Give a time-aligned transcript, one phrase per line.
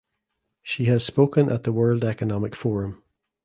[0.63, 3.03] She has spoken at the World Economic Forum.